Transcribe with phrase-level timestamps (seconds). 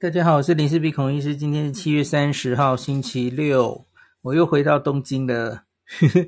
[0.00, 1.36] 大家好，我是林氏璧孔医师。
[1.36, 3.86] 今天是七月三十号，星期六，
[4.22, 5.66] 我又回到东京了。
[5.84, 6.26] 呵呵，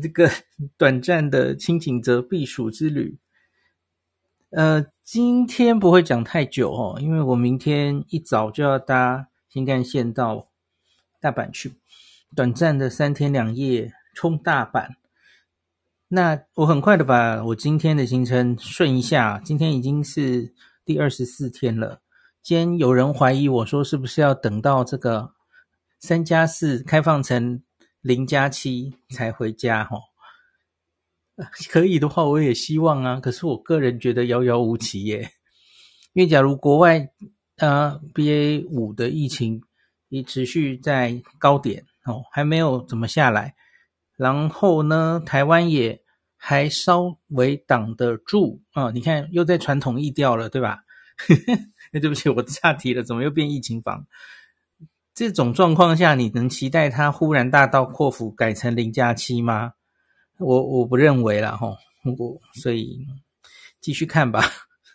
[0.00, 0.30] 这个
[0.76, 3.18] 短暂的清井泽避暑之旅，
[4.50, 10.48] 呃，今天不会讲太久哦，因为我明天一早就要搭新干线到
[11.20, 11.72] 大阪去，
[12.36, 14.88] 短暂的三天两夜冲大阪。
[16.06, 20.54] 那我很快的把我今天的行程顺一下，今天已经是
[20.84, 22.02] 第二十四天了。
[22.42, 25.34] 今天有人怀疑我说，是不是要等到这个
[25.98, 27.62] 三加四开放成
[28.00, 29.84] 零加七才回家？
[29.84, 29.98] 哈，
[31.70, 33.20] 可以的话，我也希望啊。
[33.20, 35.30] 可是我个人觉得遥遥无期耶。
[36.14, 37.10] 因为假如国外
[37.58, 39.62] 呃 BA 五的疫情
[40.08, 43.54] 已持续在高点哦，还没有怎么下来，
[44.16, 46.02] 然后呢，台湾也
[46.36, 48.90] 还稍微挡得住啊。
[48.90, 50.78] 你看，又在传统疫调了，对吧？
[51.18, 51.60] 呵 呵
[51.92, 54.06] 哎， 对不起，我岔题了，怎么又变疫情房？
[55.12, 59.72] 这种状况下，你能期待它忽然大刀阔斧改成零加七吗？
[60.38, 61.76] 我我不认为啦，吼，
[62.18, 63.06] 我所以
[63.80, 64.42] 继续看吧。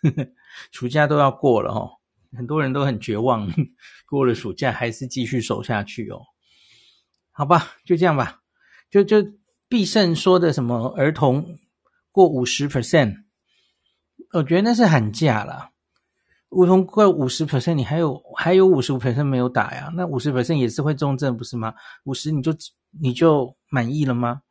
[0.72, 2.00] 暑假都要过了，吼，
[2.36, 3.52] 很多人都很绝望，
[4.08, 6.22] 过了暑假还是继续守下去哦。
[7.32, 8.42] 好吧，就这样吧。
[8.90, 9.18] 就就
[9.68, 11.60] 必胜说的什么儿童
[12.12, 13.26] 过五十 percent，
[14.32, 15.72] 我觉得那是喊价啦。
[16.50, 19.92] 梧桐过五十 percent，你还有还有五十五 percent 没有打呀？
[19.96, 21.74] 那五十 percent 也是会重症，不是吗？
[22.06, 22.56] 五十你就
[23.02, 24.42] 你就满意了吗？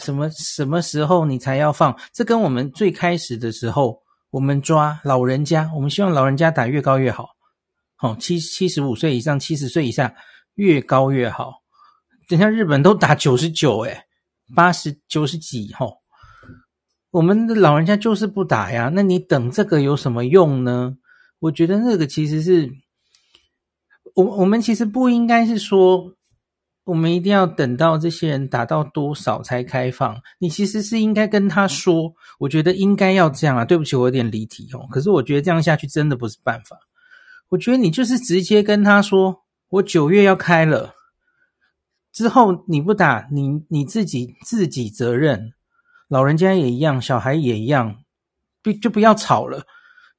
[0.00, 1.96] 什么什么时候你才要放？
[2.12, 7.28] 这跟我们最开始的时候，我们抓老人家，我们希望老人家打越高越好。
[7.94, 10.14] 好，七七十五岁以上，七十岁以下
[10.56, 11.62] 越高越好。
[12.28, 14.02] 等下日本都打九十九，诶
[14.54, 15.96] 八十九十几，吼。
[17.16, 20.98] 我们的老人家就是不打呀，那你等这个有什么用呢？
[21.38, 22.70] 我觉得那个其实是，
[24.14, 26.12] 我我们其实不应该是说，
[26.84, 30.20] 我们一定要等到这些人打到多少才开放。
[30.38, 33.64] 你其实是应该跟他说，我觉得应该要这样啊。
[33.64, 34.86] 对不起，我有点离题哦。
[34.90, 36.76] 可是我觉得这样下去真的不是办法。
[37.48, 40.94] 我觉得你就是直接跟他说，我九月要开了，
[42.12, 45.54] 之后你不打，你你自己自己责任。
[46.08, 47.96] 老人家也一样，小孩也一样，
[48.62, 49.64] 不就不要吵了。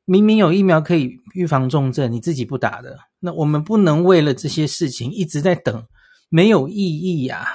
[0.05, 5.85] 明明有疫苗可以预防重症，你自己不打的，那我们不能为了这些事情一直在等，
[6.29, 7.47] 没有意义呀。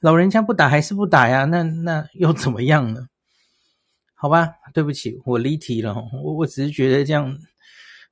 [0.00, 1.44] 老人家不打还是不打呀？
[1.44, 3.06] 那那又怎么样呢？
[4.14, 5.94] 好吧，对不起，我离题了。
[6.22, 7.38] 我我只是觉得这样，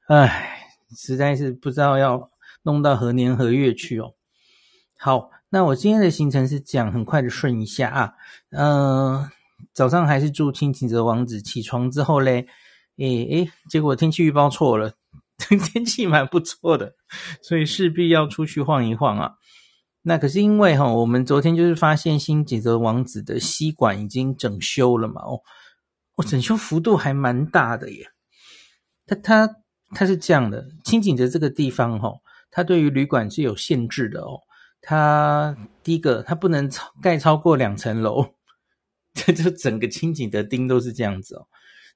[0.08, 0.58] 唉，
[0.96, 2.30] 实在是不知道要
[2.62, 4.14] 弄到何年何月去哦。
[4.96, 8.12] 好，那我今天的行程是讲很快的顺一下啊，
[8.50, 9.28] 嗯、
[9.72, 12.46] 早上还是祝轻井泽王子起床之后嘞。
[12.98, 14.92] 诶诶，结果天气预报错了，
[15.72, 16.94] 天气蛮不错的，
[17.40, 19.32] 所以势必要出去晃一晃啊。
[20.02, 25.40] 那可是因为哈，我们昨天就是发现轻井泽王子的吸管已经整修了嘛，哦，
[26.16, 28.06] 哦，整修幅度还蛮大的耶。
[29.06, 29.48] 它它
[29.94, 32.12] 它是这样的，轻井泽这个地方哈，
[32.50, 34.40] 它对于旅馆是有限制的哦。
[34.82, 38.24] 它第一个，它不能超盖超过两层楼，
[39.14, 41.46] 这 就整个清景泽町都是这样子哦。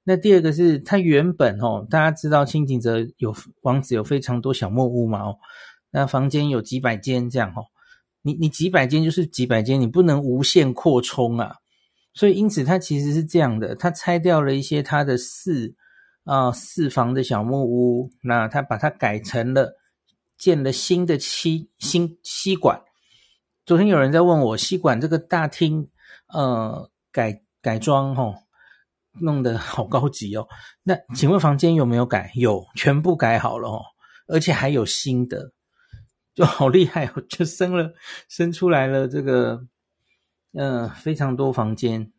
[0.04, 5.38] 那第二个是，它原本哦，大家知道清景泽有王子有非常多小木屋嘛哦，
[5.90, 7.64] 那房间有几百间这样哦，
[8.22, 11.56] 你你几百间就是几百间，你不能无限扩充啊，
[12.12, 15.74] 所以因此它其实是这样的，它拆掉了一些它的四
[16.24, 19.74] 啊、四房的小木屋，那它把它改成了
[20.36, 22.82] 建了新的吸新吸管。
[23.66, 25.88] 昨天有人在问我吸管这个大厅
[26.28, 28.40] 呃改改装哦。
[29.20, 30.48] 弄得好高级哦，
[30.82, 32.32] 那请问房间有没有改？
[32.34, 33.80] 有，全部改好了哦，
[34.26, 35.52] 而且还有新的，
[36.34, 37.92] 就好厉害哦， 就生了
[38.28, 39.68] 生出来了这个，
[40.52, 42.10] 呃，非常多房间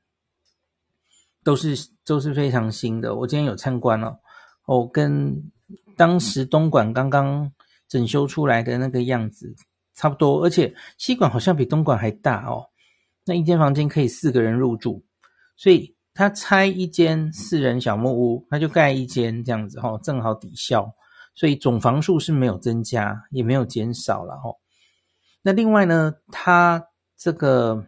[1.43, 1.75] 都是
[2.05, 3.13] 都是非常新的。
[3.13, 4.21] 我今天有参观了
[4.63, 5.51] 哦，哦，跟
[5.97, 7.51] 当时东莞刚刚
[7.87, 9.53] 整修出来的那个样子
[9.93, 12.65] 差不多，而且西馆好像比东馆还大哦。
[13.25, 15.03] 那一间房间可以四个人入住，
[15.55, 15.93] 所以。
[16.17, 20.89] 他拆一间四人小木屋，他就盖一间这样子齁，正好抵消，
[21.33, 24.55] 所以总房数是没有增加，也没有减少了哦。
[25.41, 26.81] 那另外呢，他
[27.17, 27.85] 这个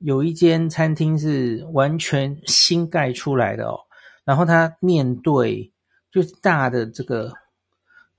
[0.00, 3.78] 有一间餐厅是完全新盖出来的哦，
[4.24, 5.72] 然后它面对
[6.10, 7.32] 就是大的这个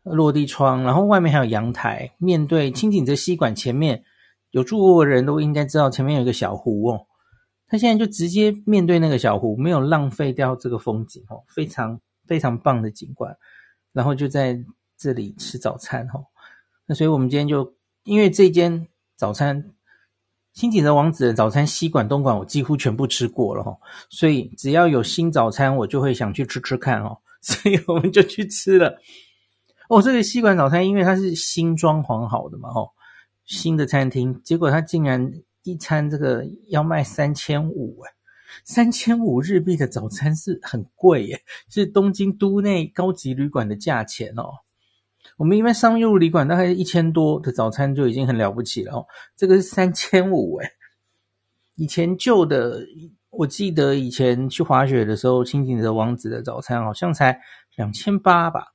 [0.10, 4.04] 落地窗，然后外面还有阳台，面对轻井泽吸管前面
[4.52, 7.06] 有住过的人都应该知道，前面有一个小湖哦。
[7.68, 13.36] 他现在就直接面对那个小湖，没有浪费掉这个风景哦，非常非常棒的景观。
[13.92, 14.58] 然后就在
[14.98, 16.24] 这里吃早餐哦。
[16.86, 17.76] 那所以我们今天就
[18.06, 18.88] 因为这间
[19.18, 19.74] 早餐
[20.54, 23.78] 清景泽王子的早餐西馆东馆我几乎全部吃过了哈，
[24.10, 28.98] 所以只要有新早餐我就会想去吃吃看哦，所以我们就去吃了。
[29.88, 32.90] 哦，这个西馆早餐因为它是新装潢好的嘛，哦，
[33.46, 35.32] 新的餐厅，结果它竟然
[35.64, 38.12] 一餐这个要卖三千五诶
[38.64, 44.50] 三千五日币的早餐是很贵耶，是东京都内高级旅馆的价钱哦。
[45.38, 49.06] 我们一般商务旅馆大概一千多的早餐就已经很了不起了哦，
[49.36, 50.70] 这个是三千五诶。
[51.76, 52.82] 以前旧的，
[53.30, 57.40] 我记得以前去滑雪的时候，清景泽王子的早餐好像才
[57.76, 58.74] 两千八吧，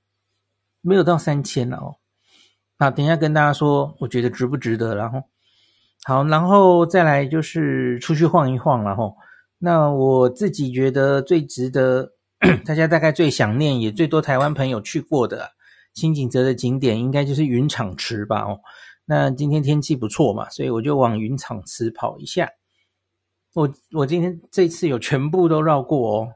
[0.83, 1.97] 没有到三千了哦。
[2.79, 5.23] 那等一下跟大家说，我觉得值不值得，然后
[6.05, 9.17] 好，然后再来就是出去晃一晃，然后。
[9.65, 12.15] 那我自己觉得最值得，
[12.67, 15.53] 大家大概最想念，也最多台湾朋友去过的
[15.95, 18.43] 清景泽的景点，应该就是云场池吧？
[18.43, 18.59] 哦，
[19.05, 22.51] 那今天天气不错嘛，所以我就往云场池跑一下。
[23.55, 26.29] 我我今天这次有全部都绕过哦。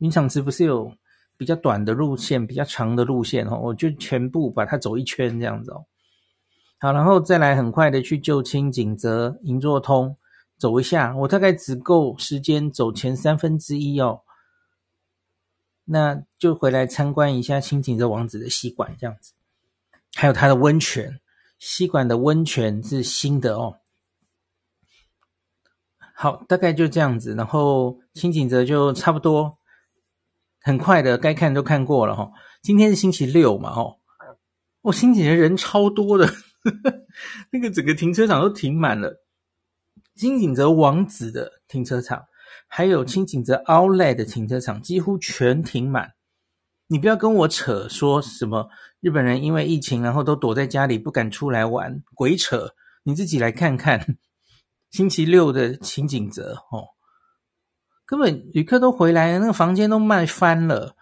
[0.00, 0.92] 云场池不是有
[1.36, 5.84] 比较短的路线，比较长的路线哦，我就全部把它走一圈这样子哦。
[6.78, 10.16] 好，然后再来很快的去旧清景泽银座通。
[10.58, 14.22] 走一下，我大概只够时间走前三分之一哦，
[15.84, 19.34] 那就回来参观一下清景泽王子的西馆这样子，
[20.14, 21.20] 还有它的温泉，
[21.58, 23.80] 西馆的温泉是新的哦。
[26.14, 29.58] 好，大概就这样子，然后清景泽就差不多，
[30.66, 32.28] 很快的该看都看过了哈、
[32.60, 34.00] 今天是星期六嘛，哦，
[34.82, 36.28] 我清景泽人超多的，
[37.52, 39.22] 那个整个停车场都停满了。
[40.16, 42.24] 清景泽王子的停车场，
[42.66, 46.14] 还有清景泽 Outlet 的停车场，几乎全停满。
[46.88, 48.68] 你不要跟我扯说什么
[48.98, 52.74] 日本人因为疫情，然后都躲在家里不敢出来玩，鬼扯！
[53.04, 54.18] 你自己来看看，
[54.90, 56.88] 星期六的清景泽哦，
[58.06, 60.94] 根本旅客都回来了，那个房间都卖翻了。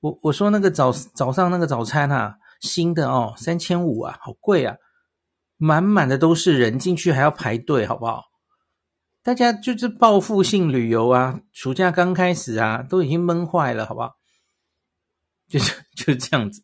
[0.00, 4.76] 我我说那个早早上那个早餐啊，新的哦，三千五啊，好贵啊，
[5.56, 8.24] 满满的都是人，进去还要排队，好不好？
[9.22, 14.16] 大家就是报复性旅游啊，暑假刚开始啊，都已经闷坏了，好不好？
[15.48, 16.62] 就是 就是这样子。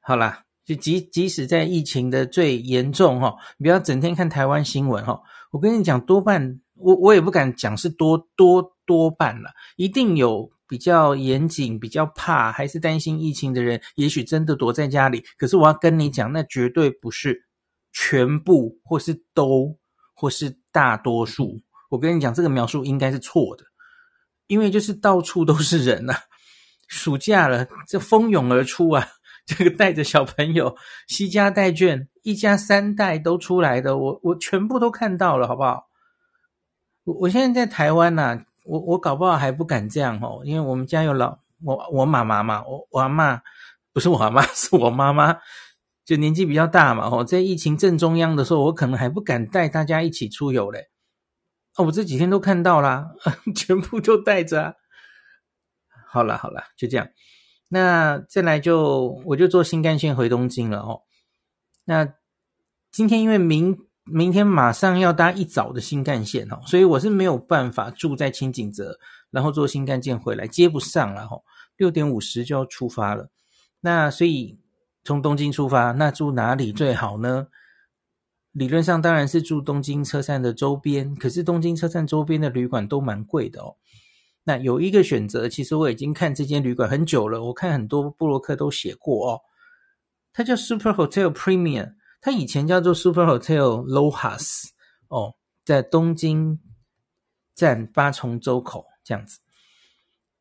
[0.00, 5.20] 好啦，就即即使在疫情的最严重哈，你不要整天看台湾新闻哈。
[5.50, 15.24] 我跟你讲，多半我我也不敢讲是多多多半了，一定有比较严谨、比较怕还是担心疫情的人，也许真的躲在家里。
[15.36, 17.46] 可是我要跟你讲，那绝对不是
[17.92, 19.78] 全部，或是都。
[20.18, 23.64] 或是大多数，我跟你讲，这个描述应该是错的，
[24.46, 26.18] 因为就是到处都是人呐、啊，
[26.88, 29.06] 暑假了，这蜂拥而出啊，
[29.44, 30.74] 这个带着小朋友，
[31.06, 35.86] 携家带眷，一家三代都出来的，我我全部都看到了，好不好？
[37.06, 43.40] 我我现在在台湾呐、啊，我我搞不好还不敢这样哦，因为我们家有老我我妈妈嘛，我我阿嬷
[43.92, 45.38] 不是我阿妈， 是我妈妈。
[46.04, 50.88] 就年纪比较大嘛，吼，在疫情正中央的时候，我可能还不敢带大家一起出游嘞。
[51.76, 53.10] 哦，我这几天都看到啦，
[53.56, 54.74] 全部都带着啊。
[56.08, 57.08] 好了好了，就这样。
[57.68, 61.02] 那再来就我就坐新干线回东京了哦。
[61.84, 62.14] 那
[62.92, 68.98] 今天因为明明天马上要搭一早的新干线哦，所以我是没有办法住在清景泽，
[69.30, 71.36] 然后坐新干线回来，接不上了哈。
[71.76, 73.30] 六点五十就要出发了，
[73.80, 74.58] 那所以。
[75.04, 77.46] 从东京出发，那住哪里最好呢？
[78.50, 83.76] 理论上当然是住东京车站的周边，可是东京车站周边的旅馆都蛮贵的哦。
[84.42, 89.40] 那有一个选择，其实我已经看这间旅馆很久了，我看很多部落客都写过哦。
[90.32, 91.94] 它叫 Super Hotel Premium，
[92.26, 94.64] 它以前叫做 Super Hotel Lohas
[95.06, 96.58] 哦，在东京
[97.54, 99.38] 站八重洲口这样子。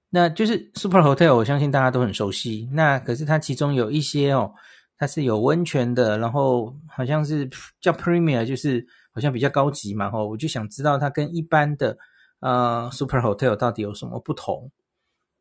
[0.09, 2.67] 那就是 Super Hotel，我相信大家都很熟悉。
[2.73, 4.51] 那可是它其中有一些哦，
[4.97, 7.47] 它是有温泉的，然后好像是
[7.79, 10.09] 叫 Premier，就是好像比较高级嘛。
[10.11, 11.95] 哦，我就想知道它跟一般的
[12.39, 14.71] 呃 Super Hotel 到底有什么不同。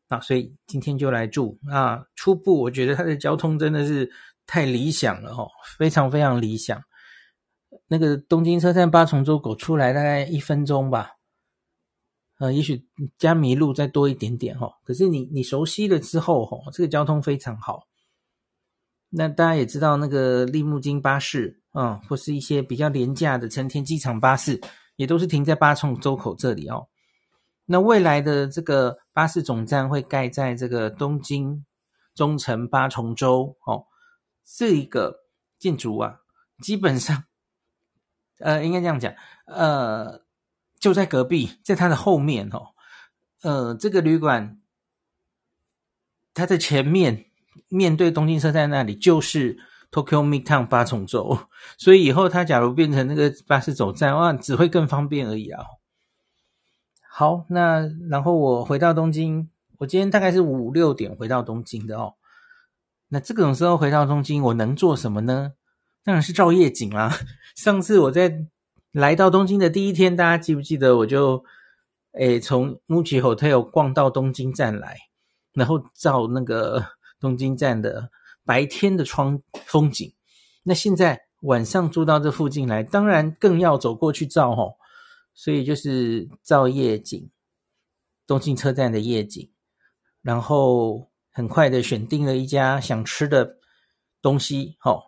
[0.07, 1.57] 那所以今天就来住。
[1.63, 4.11] 那初步我觉得它的交通真的是
[4.45, 5.47] 太理想了哦，
[5.77, 6.81] 非常非常理想。
[7.87, 11.11] 那个东京车站八重洲口出来大概一分钟吧。
[12.39, 12.85] 呃，也许
[13.17, 17.83] 加迷路再多一点点哈，可是你你熟悉了之后哈，这个交通非常好。
[19.09, 24.59] 那大家也知道，那个立木津巴士啊、或是一些比较廉价的成田机场巴士，
[24.97, 26.87] 也都是停在八重洲口这里哦。
[27.65, 31.65] 那未来的这个巴士总站会盖在这个东京
[32.15, 33.85] 中城八重洲哦，
[34.45, 35.25] 这一个
[35.57, 36.21] 建筑啊，
[36.61, 37.23] 基本上，
[38.39, 39.13] 呃，应该这样讲，
[39.47, 40.23] 呃，
[40.79, 42.67] 就在隔壁，在它的后面哦，
[43.41, 44.61] 呃，这个旅馆，
[46.33, 47.25] 它的前面
[47.69, 49.57] 面对东京车站那里就是
[49.91, 51.47] Tokyo Midtown 八重洲，
[51.79, 55.65] 所以以后它假如变成那个巴士总站，哇，只会更方便而已啊。
[57.09, 59.49] 好，那然后我回到东京，
[59.79, 62.15] 我今天大概是五六点回到东京的哦。
[63.09, 65.53] 那这种时候回到东京，我能做什么呢？
[66.03, 67.17] 当然是照夜景啦。
[67.55, 68.45] 上次我在
[68.91, 70.97] 来到东京的第一天，大家记不记得？
[70.97, 71.43] 我就
[72.13, 74.97] 诶从 MUJI Hotel 逛到东京站来，
[75.53, 76.85] 然后照那个
[77.19, 78.09] 东京站的
[78.43, 80.13] 白天的窗风景。
[80.63, 84.77] 那现在晚上住到这附近来，当然更要走过去照吼。
[85.37, 87.29] 所以就是照夜景，
[88.25, 89.51] 东京车站的夜景，
[90.21, 93.57] 然后很快的选定了一家想吃的
[94.21, 95.01] 东西，齁，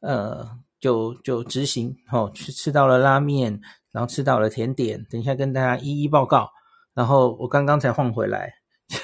[0.00, 3.60] 呃，就就执行，齁，去吃到了拉面，
[3.92, 6.48] 然后吃到了甜点，等一下跟大家一一报告。
[6.94, 8.54] 然后我刚刚才换回来，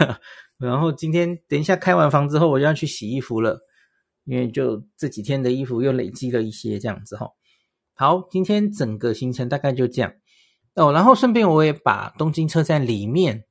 [0.56, 3.60] 然后今天等一下开完房之后，我就要去洗衣服了，
[4.24, 7.32] 因为就这几天的衣服又累积了一些这样子，齁。
[7.92, 10.14] 好，今天整个行程大概就这样。
[10.76, 13.44] 哦，然后顺便我也把东京车站里面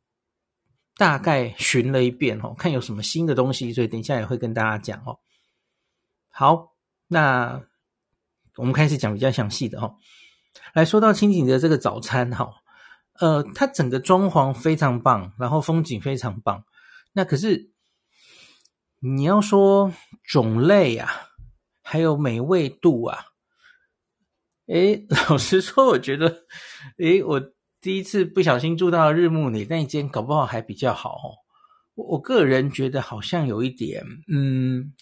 [0.99, 5.17] 大概巡了一遍哦，看有什么新的东西，所以等一下也会跟大家讲哦。
[6.27, 6.75] 好，
[7.07, 7.63] 那
[8.57, 9.95] 我们开始讲比较详细的哦。
[10.73, 12.51] 来说到清景的这个早餐哈，
[13.21, 16.65] 呃，它整个装潢非常棒，然后风景非常棒。
[17.13, 17.71] 那可是
[18.99, 19.93] 你要说
[20.25, 21.09] 种类啊，
[21.81, 23.27] 还有美味度啊。
[24.67, 26.43] 诶， 老实说，我觉得，
[26.97, 27.41] 诶，我
[27.81, 31.27] 第一次不小心住到日暮里那一间，搞不好还比较好哦。
[31.95, 34.93] 我我个人觉得好像有一点，嗯，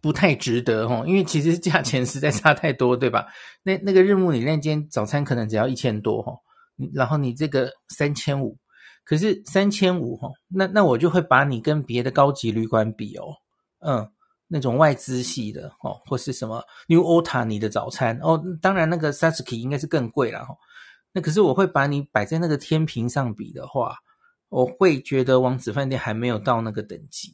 [0.00, 3.26] 不太值得哦，因为其实价钱实在差太多，对吧？
[3.62, 6.32] 那那个日暮里那间早餐可能只要一千多哈，
[6.92, 8.58] 然后你这个三千五，
[9.04, 13.34] 可是三千五哈，那那我就会把你跟别的高级旅馆比哦，
[13.80, 14.10] 嗯。
[14.54, 20.54] 那种外资系的哦，或是什么 New Otani 的早餐哦，当然那个 Satsuki 应该是更贵了哈。
[21.12, 23.96] 那可是我会把你摆在那个天平上比的话，
[24.48, 27.32] 我会觉得王子饭店还没有到那个等级。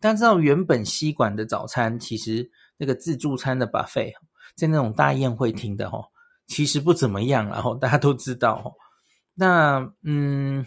[0.00, 4.12] 大家知道原本西馆的早餐其实那个自助餐的 buffet
[4.56, 5.98] 在那种大宴会厅的哈，
[6.46, 8.74] 其实不怎么样，然后大家都知道。
[9.34, 10.66] 那嗯。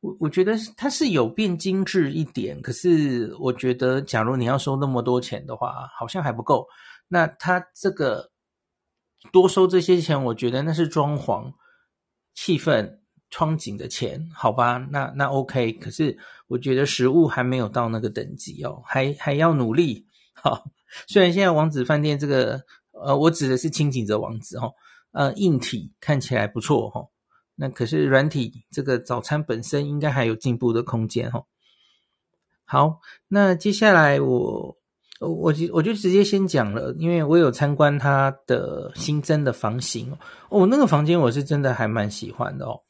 [0.00, 6.66] 我我觉得它是有变精致一点，可是我觉得，假如你要收那么多钱的话，好像还不够。
[7.08, 8.30] 那它这个
[9.30, 11.52] 多收这些钱，我觉得那是装潢、
[12.34, 12.98] 气氛、
[13.30, 14.78] 窗景的钱，好吧？
[14.90, 15.72] 那那 OK。
[15.74, 20.06] 可是我觉得食物还没有到那个等级哦，还还要努力。
[20.34, 20.64] 好，
[21.06, 24.70] 虽然现在王子饭店这个，呃，我指的是轻井泽王子哈，
[25.12, 27.06] 呃，硬体看起来不错哈。
[27.54, 31.44] 那可是软体这个早餐本身应该还有进步的空间哦。
[32.64, 34.76] 好，那接下来我
[35.28, 40.16] 我就我就直接先讲了，因为我有参观它的新增的房型
[40.48, 42.80] 哦，那个房间我是真的还蛮喜欢的哦。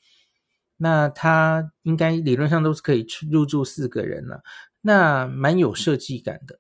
[0.77, 4.43] 那它应该理论上都是可以入住四个人了，
[4.81, 6.59] 那蛮有设计感的。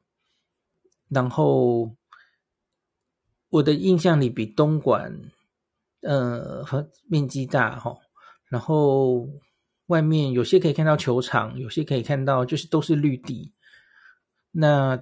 [1.08, 1.94] 然后
[3.48, 5.30] 我的印象里比东莞。
[6.04, 7.96] 呃，和面积大哈，
[8.48, 9.28] 然后
[9.86, 13.52] 外面有些可以看到球场，有些可以看到就是都是绿地。
[14.50, 15.00] 那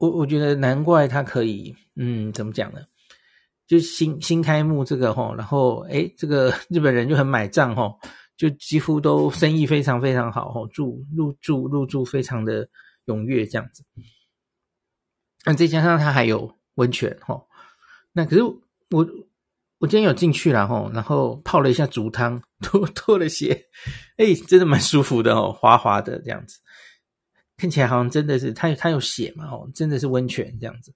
[0.00, 2.80] 我我觉得难怪他可以，嗯，怎么讲呢？
[3.66, 7.94] 就新新开幕这个哈，然后诶，这个日本人就很买账哈，
[8.36, 12.68] 就几乎都生意非常非常好哈，住入住入住非常的
[13.06, 13.84] 踊跃这样子。
[15.44, 17.40] 那再加上它还有温泉哈，
[18.12, 18.42] 那可是。
[18.92, 19.06] 我
[19.78, 23.68] 我今天有进去了吼，然后泡了一下足汤， 脱脱了鞋，
[24.16, 26.58] 哎，真的蛮舒服的哦，滑滑的这样子，
[27.60, 30.94] 看起来好像真的是它它有血嘛哦，真的是温泉这样子。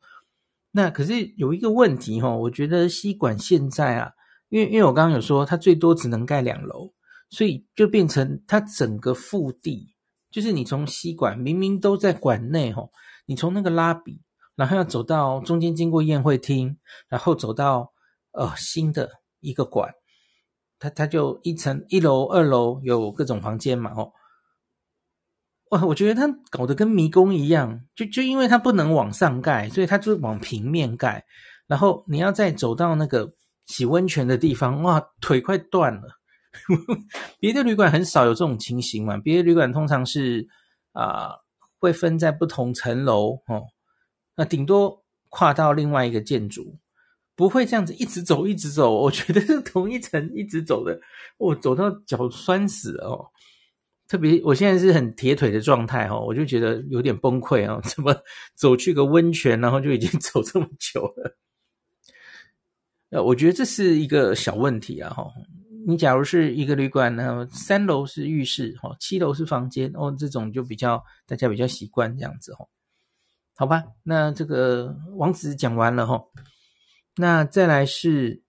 [0.71, 4.13] 那可是有一个问题吼，我觉得西馆现在啊，
[4.49, 6.93] 因为因为我刚刚有说它最多只能盖两楼，
[7.29, 9.95] 所以就变成它整个腹地，
[10.31, 12.91] 就是你从西馆明明都在馆内哦，
[13.27, 14.23] 你从那个拉比。
[14.57, 16.79] 然后要走到中间，经过宴会厅，
[17.09, 17.93] 然后走到
[18.31, 19.93] 呃新的一个馆，
[20.79, 24.13] 它它就一层一楼、二楼有各种房间嘛，哦，
[25.87, 31.25] 我觉得它搞得跟迷宫一样，就就因为它不能往上盖，所以它就往平面盖，
[31.67, 33.33] 然后你要再走到那个
[33.67, 36.03] 洗温泉的地方，哇，腿快断了。
[37.41, 40.47] 别的旅馆很少有这种情形嘛，别的旅馆通常是
[40.93, 41.05] 啊。
[41.05, 41.45] 呃
[41.81, 43.63] 会分在不同层楼哦，
[44.37, 46.79] 那顶多跨到另外一个建筑，
[47.37, 48.91] 不会这样子一直走一直走。
[49.03, 50.99] 我觉得是同一层一直走的，
[51.37, 53.27] 我、走到脚酸死了哦。
[54.07, 57.81] 特别我现在是很铁腿的状态哦，我就觉得有点崩溃哦。
[57.85, 58.15] 怎么
[58.55, 61.37] 走去个温泉，然后就已经 走这么久了？
[63.11, 65.27] 呃，我觉得这是一个小问题啊哈。
[65.87, 72.67] 你假如是一个旅馆呢，三楼是浴室哈，七楼是房间哦，这种就比较大家比较习惯这样子哈。
[73.55, 76.25] 好吧，那这个王子讲完了哈，
[77.17, 78.43] 那再来是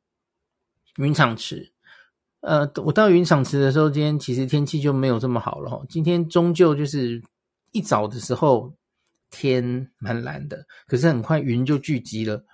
[0.98, 1.75] 云场池。
[2.46, 5.82] 呃，我到云场池的时候，今天其实天气就没有这么好了哈。
[5.90, 7.20] 今天终究就是
[7.72, 8.72] 一早的时候
[9.32, 12.46] 天蛮蓝的，可是很快云就聚集了，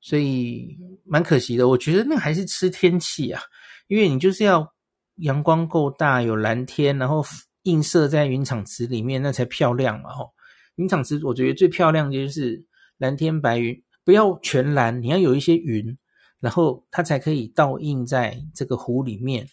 [0.00, 1.66] 所以蛮可惜的。
[1.66, 3.42] 我觉得那还是吃天气啊。
[3.88, 4.72] 因为你就是要
[5.16, 7.20] 阳光够大，有蓝天，然后
[7.64, 10.10] 映射在云场池里面，那才漂亮嘛！
[10.10, 10.30] 吼，
[10.76, 12.64] 云场池我觉得最漂亮的就是
[12.98, 15.98] 蓝天白云，不要全蓝，你要有一些云，
[16.40, 19.46] 然后它才可以倒映在这个湖里面，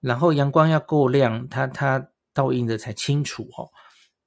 [0.00, 3.70] 然后阳光要够亮，它它倒映的才清楚哦。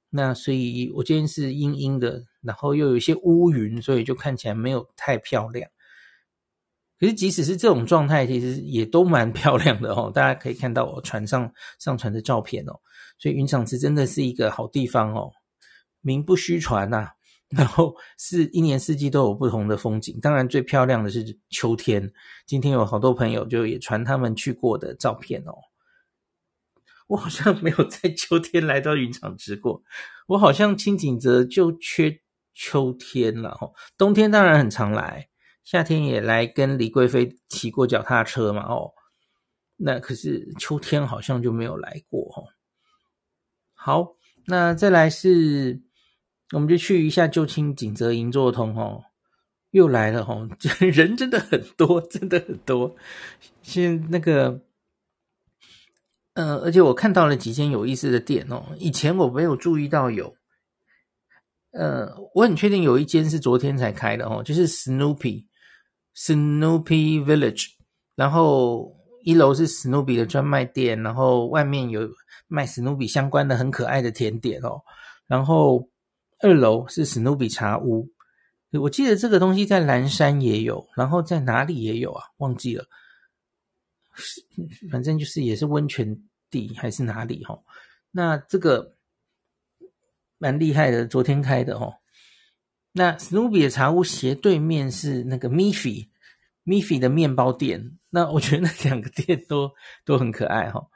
[0.08, 5.70] 那所以我今天是阴阴的，然后又有一些乌云，所以就看起来没有太漂亮。
[6.98, 10.10] 可是，即使是这种状态，其实也都蛮 漂亮的哦。
[10.12, 12.72] 大家可以看到我船上上传的照片哦。
[13.18, 15.30] 所以云场池真的是一个好地方哦，
[16.00, 17.10] 名不虚传呐。
[17.50, 22.12] 然后是一年四季都有不同的风景，当然最漂亮的是秋天。
[22.46, 25.52] 今天有好多朋友就也传他们去过的照片哦。
[27.08, 29.82] 我好像没有在秋天来到云场吃过，
[30.28, 32.20] 我好像清景泽就缺
[32.54, 33.74] 秋天了哦。
[33.98, 35.28] 冬天当然很常来。
[35.62, 38.62] 夏天也来跟李贵妃骑过脚踏车嘛？
[38.62, 38.92] 哦，
[39.76, 42.46] 那可是秋天好像就没有来过哦。
[43.74, 44.16] 好，
[44.46, 45.80] 那再来是，
[46.52, 49.02] 我们就去一下旧清景泽银座通哦，
[49.70, 50.48] 又来了哦，
[50.80, 52.94] 人真的很多，真的很多。
[53.62, 54.60] 现那个，
[56.34, 60.34] 呃，而且我看到了几间有意思的店哦，以前我没有注意到有，
[61.72, 65.46] 呃，我很确定有一间是昨天才开的哦，就是 Snoopy。
[66.12, 67.68] Snoopy Village，
[68.16, 72.02] 然后一楼是 Snoopy 的专卖店，然后外面有
[72.48, 74.82] 卖 Snoopy 相关的很可爱的甜点哦。
[75.28, 75.88] 然后
[76.42, 78.08] 二楼是史努比茶屋，
[78.72, 82.24] 我记得这个东西在蓝山也有，然后在哪里也有啊？
[82.38, 82.84] 忘记了，
[84.90, 87.58] 反正就是也是温泉地还是哪里哈？
[88.10, 88.94] 那这个
[90.38, 91.94] 蛮厉害的，昨天开的哦。
[92.92, 97.98] 那史努比的茶屋斜对面是那个 Miffy，Miffy 的面包店。
[98.08, 99.70] 那我觉得那两个店都
[100.04, 100.88] 都很可爱哈。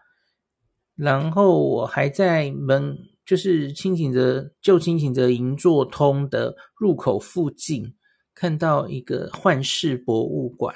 [0.97, 7.97] 然后我还在门，就是清醒泽旧清醒泽银座通的入口附近，
[8.35, 10.75] 看到一个幻视博物馆、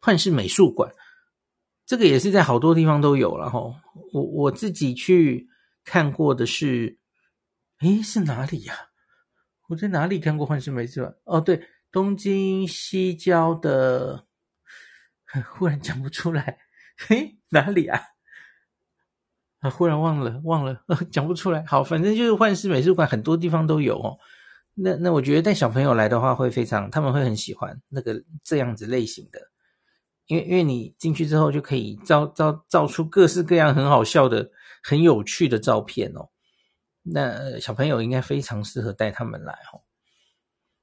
[0.00, 0.92] 幻视美术馆。
[1.86, 3.60] 这个也是在好多地方都有了哈。
[4.12, 5.48] 我我自己去
[5.84, 6.98] 看过的是，
[7.80, 8.74] 诶，是哪里呀？
[9.68, 11.14] 我在哪里看过幻视美术馆？
[11.24, 11.62] 哦，对，
[11.92, 14.26] 东京西郊的，
[15.52, 16.58] 忽然讲不出来，
[17.06, 18.00] 嘿，哪里啊？
[19.60, 21.64] 啊，忽然忘了，忘了， 讲不出来。
[21.66, 24.16] 好，反正就是幻视美术馆，很多地方都有哦。
[24.74, 29.40] 那那我觉得带小朋友来的话，会非常，他们会很喜欢那个这样子类型的，
[30.26, 34.48] 因为因为你进去之后就可以照照照出各式各样很好笑的、
[34.84, 36.28] 很有趣的照片哦。
[37.02, 39.82] 那小朋友应该非常适合带他们来哦。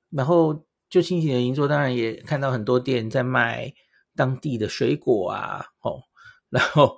[0.09, 3.73] 然后旧清景泽银座当然也看到很多店在卖
[4.15, 6.01] 当地的水果啊，哦，
[6.49, 6.97] 然后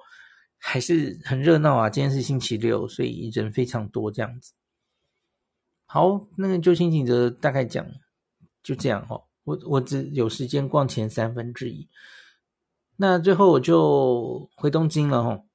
[0.70, 1.90] 还是很热闹啊。
[1.90, 4.52] 今天是星期六，所以人非常多这样子。
[5.86, 7.88] 好，那个旧清景则大概讲
[8.62, 9.24] 就这样哦。
[9.46, 11.88] 我我只有时间逛前三分之一，
[12.98, 15.46] 那最后我就回东京了哦。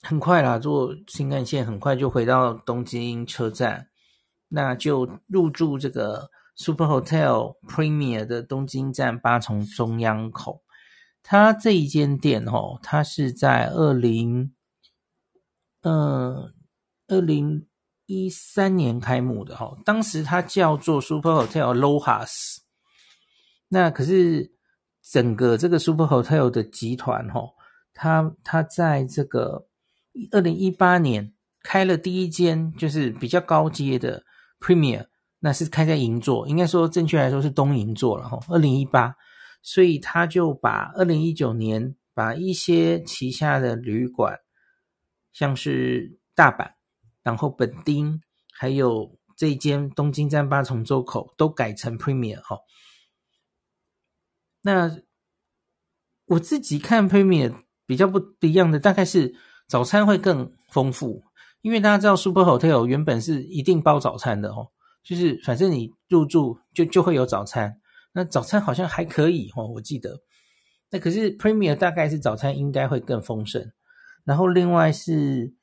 [0.00, 3.90] 很快啦，坐新干线很快就回到东京车站，
[4.46, 10.62] 那就入住这个 Super Hotel Premier 的东京站八重中央口。
[11.22, 14.52] 它这一间店哦，它是在二零，
[15.82, 16.52] 呃，
[17.08, 17.66] 二零
[18.06, 19.76] 一三年开幕的哈。
[19.84, 22.58] 当时它叫做 Super Hotel LOHAS，
[23.68, 24.52] 那可是
[25.02, 27.42] 整个这个 Super Hotel 的集团哈，
[27.92, 29.66] 它它在这个。
[30.32, 34.24] 二零一八年开了第一间，就是比较高阶的
[34.58, 35.06] Premier，
[35.38, 38.36] 那是开在银座，应该说正确来说是东银座了哈。
[38.48, 39.14] 二零一八，
[39.62, 44.38] 所以他就把二零一九年把一些旗下的旅馆，
[45.32, 46.72] 像是大阪，
[47.22, 48.20] 然后本町
[48.52, 52.58] 还有这间东京站八重洲口都改成 Premier 哈。
[54.62, 54.98] 那
[56.26, 59.34] 我自己看 Premier 比较不不一样的，大概是
[59.66, 61.22] 早餐会更丰富，
[61.62, 64.68] 因为大家知道 Super Hotel 原本是一定包早餐的哦，
[65.02, 67.79] 就是反正你入住就就会有早餐，
[68.12, 70.22] 那早餐好像还可以哦，我记得。
[70.92, 73.70] 那可是 Premier 大概是早餐应该会更丰盛，
[74.24, 75.54] 然后另外是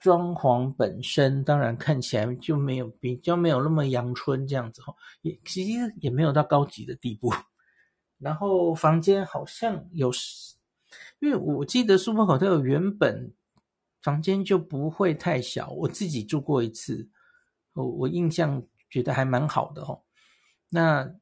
[0.00, 7.30] 装潢本身，当然看起来就没有比较没有那么阳春这样子哦，也其实也没有到高级的地步。
[8.16, 10.10] 然后房间好像有，
[11.18, 13.34] 因为我记得 Super Hotel 原本
[14.00, 17.10] 房间就不会太小，我自己住过一次，
[17.74, 20.00] 我我印象觉得还蛮好的哦。
[20.70, 21.14] 那。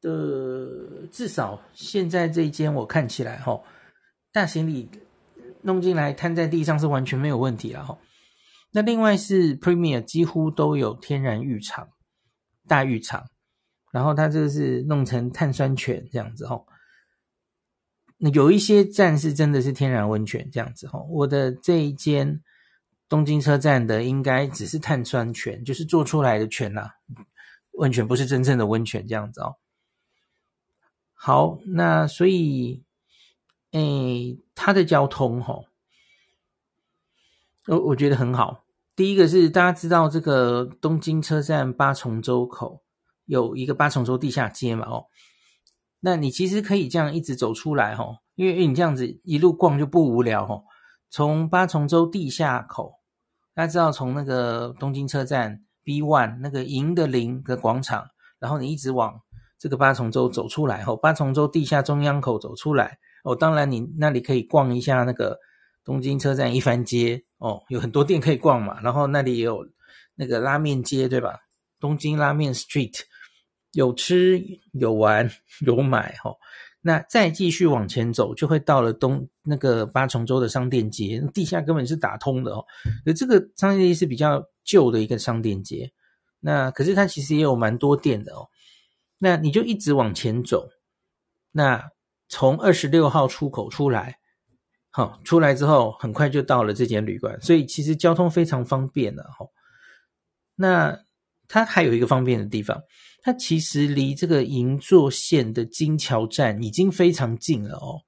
[0.00, 3.60] 的至少现在这一间我看起来哈，
[4.32, 4.88] 大行李
[5.62, 7.98] 弄进来摊在地上是完全没有问题了哈。
[8.70, 11.88] 那另外是 Premier 几乎都有天然浴场，
[12.66, 13.24] 大浴场，
[13.90, 16.60] 然后它这个是弄成碳酸泉这样子哈。
[18.18, 21.00] 那有一些站是真的是天然温泉这样子哈。
[21.08, 22.42] 我的这一间
[23.08, 26.90] 东京车站的应该只是碳酸泉，就是做出来的泉呐，
[27.72, 29.56] 温泉不是真正的温泉这样子哦。
[31.20, 32.84] 好，那所以，
[33.72, 35.64] 诶，它的交通齁，
[37.66, 38.62] 我我觉得很好。
[38.94, 42.82] 第一个是大家知道这个东京车站八重洲口
[43.24, 45.06] 有一个八重洲地下街嘛，哦，
[45.98, 50.62] 那你其实可以这样一直走出来，齁，因为因为你这样子一路逛就不无聊，齁。
[51.10, 53.00] 从八重洲地下口，
[53.54, 58.06] 大家知道从那个东京车站 B One 那个银的零的广场，
[58.38, 59.20] 然后你一直往。
[59.58, 65.36] 这个八重洲走出来后，八重洲地下中央口走出来哦，当然你那里可以逛一下那个
[65.84, 68.80] 东京车站一番街哦，有很多店可以逛嘛。
[68.80, 69.66] 然后那里也有
[70.14, 71.36] 那个拉面街，对吧？
[71.80, 73.00] 东京拉面 Street
[73.72, 74.40] 有吃
[74.72, 75.28] 有玩
[75.66, 76.36] 有买哈、哦。
[76.80, 82.64] 那再继续往前走，就会到了东那个八重洲的商店街，地下根本是打通的哦。
[83.04, 85.90] 而这个商店街是比较旧的一个商店街，
[86.38, 88.46] 那可是它其实也有蛮多店的哦。
[89.18, 90.68] 那你就一直往前走，
[91.50, 91.90] 那
[92.28, 94.20] 从二十六号出口出来，
[94.90, 99.46] 好，出来之后很快就到了这间旅馆，所以其实交通非常方便了哈。
[100.54, 101.00] 那
[101.48, 102.80] 它还有一个方便的地方，
[103.22, 108.02] 它其实离这个银座线的金桥站已经非常近了哦。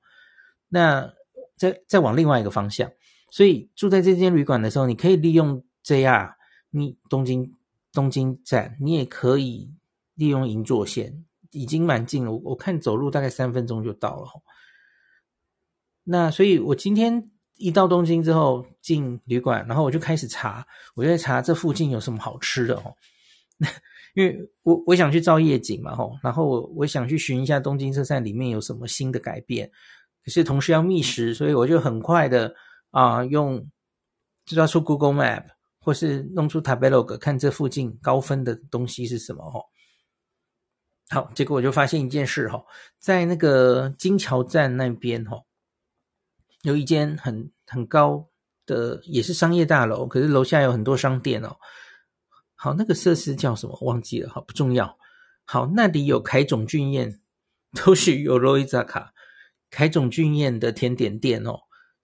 [0.69, 1.13] 那
[1.57, 2.89] 再再往另外一个方向，
[3.33, 6.35] 所以住在这间旅馆的时候，你可以利用 JR，
[6.71, 7.57] 你东京
[7.93, 9.75] 东京站，你也可以。
[10.21, 14.29] 利用银座线已经蛮近了，我我看走路大概三分钟就到了。
[16.05, 22.95] 那所以，我今天一到东京之后进旅馆，然后我就开始查，我就在查这附近有什么好吃的哦。
[24.15, 29.71] 因为我我想去照夜景嘛，吼，然后我我想去寻一下东京车站里面有什么新的改变，
[30.23, 32.55] 可是同时要觅食，所以我就很快的
[32.91, 33.59] 啊、呃、用
[34.45, 35.45] 就抓出 Google Map
[35.81, 39.65] 或是弄出 Tabelog 看这附近高分的东西是什么哦。
[41.13, 42.65] 好，结果我就发现一件事哈，
[43.01, 45.43] 在那个金桥站那边哈，
[46.63, 48.29] 有一间很很高
[48.65, 51.57] 的也是商业大楼，可是楼下有很多商店哦。
[52.55, 53.77] 好，那个设施叫什么？
[53.83, 54.97] 忘记了，好，不重要。
[55.45, 57.21] 好，那里有凯总俊彦，
[57.75, 59.13] 都是有罗伊扎卡
[59.69, 61.59] 凯总俊彦的甜点店哦，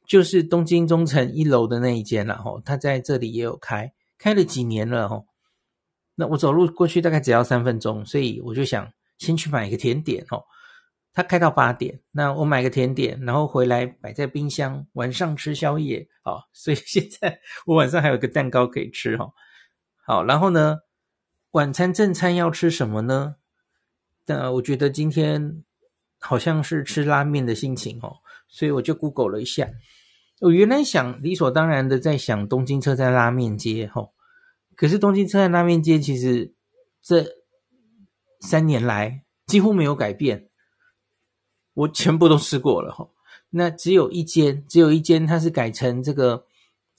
[0.08, 2.60] 就是东京中城一楼的那一间了哈。
[2.64, 5.22] 他在这里也有开，开了几年了哈。
[6.16, 10.44] 那我走路过去大概只要三分钟，所以我就想先去买一个甜点哦。
[11.12, 16.42] 他开到八点，那我买个甜点，然后回来摆在冰箱，晚上吃宵夜哦。
[16.52, 19.32] 所以现在我晚上还有个蛋糕可以吃哈。
[20.04, 20.80] 好，然后呢，
[21.52, 23.36] 晚餐正餐要吃什么呢？
[24.26, 25.64] 那我觉得今天
[26.18, 29.66] 好像是吃拉面的心情哦，所以我就 Google 了一下。
[30.40, 34.06] 我原来想理所当然的在想东京车站拉面街哈。
[34.74, 36.52] 可是东京车站拉面街其实
[37.00, 37.24] 这
[38.40, 40.48] 三年来几乎没有改变，
[41.74, 43.08] 我全部都吃过了哈。
[43.50, 46.46] 那只有一间，只有一间它是改成这个，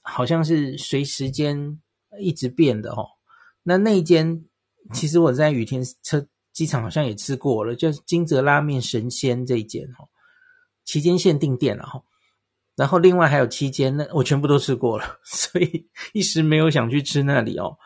[0.02, 1.80] 好像是随时间
[2.20, 3.04] 一直变的哈。
[3.62, 4.44] 那那一间
[4.92, 10.08] 其实我在雨田车机场好像也吃过了，就是金泽拉面神仙这一间哈，
[10.84, 12.02] 期间限定店了哈。
[12.74, 17.76] 然后另外还有七间，那我全部都吃过了， 所以一时没有想去吃那里哦。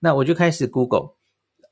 [0.00, 1.17] 那我就开始 Google，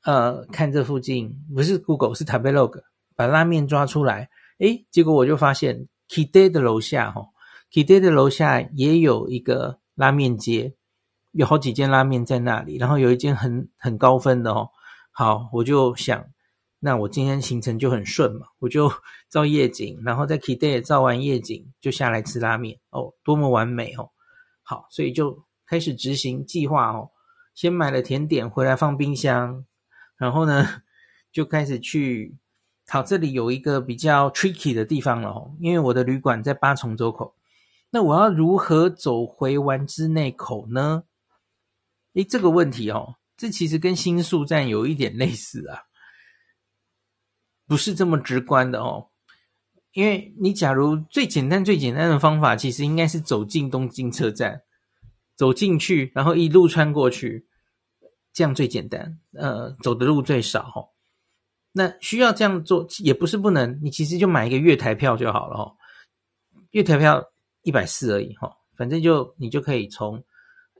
[0.07, 2.81] 呃，看这附近不是 Google 是 Tabelog，
[3.13, 7.27] 把拉面抓出来，诶，结果我就发现 Kide 的楼下哈
[7.69, 10.73] ，Kide 的楼下也有一个拉面街，
[11.33, 14.69] 有好几间拉面在那里，然后有一间很很高分的哦。
[15.11, 16.25] 好，我就想，
[16.79, 18.89] 那我今天行程就很顺嘛，我就
[19.29, 24.09] 照夜景，然后在 Kide 照完夜景就下来吃拉面哦，多么完美哦。
[24.63, 27.09] 好，所以就开始执行计划哦。
[27.53, 29.65] 先买了甜点回来放冰箱，
[30.17, 30.81] 然后呢
[31.31, 32.35] 就开始去。
[32.89, 37.35] 好，这里有一个比较 tricky 的地方了哦，因为我的旅馆在八重洲口，
[37.89, 41.03] 那我要如何走回丸之内口呢？
[42.13, 45.83] 诶，这个问题哦，这其实跟新宿站有一点类似啊，
[47.67, 49.09] 不是这么直观的哦。
[49.91, 54.61] 因为你假如最简单、最简单的方法，其实应该是走进东京车站，
[55.35, 57.45] 走进去，然后一路穿过去，
[58.37, 60.87] 这样最简单，呃，走的路最少哦。
[61.71, 65.75] 那需要这样做也不是不能，你其实就买一个月台票就好了哦。
[66.69, 67.31] 月台票
[67.63, 70.23] 一百四而已哈，反正就你就可以从